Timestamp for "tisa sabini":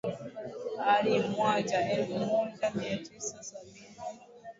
2.97-3.93